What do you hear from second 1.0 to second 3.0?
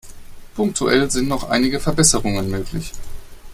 sind noch einige Verbesserungen möglich.